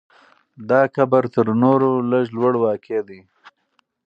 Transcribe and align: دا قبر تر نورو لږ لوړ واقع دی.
دا 0.69 0.81
قبر 0.95 1.23
تر 1.33 1.47
نورو 1.61 1.89
لږ 2.11 2.25
لوړ 2.37 2.53
واقع 2.63 2.99
دی. 3.07 3.19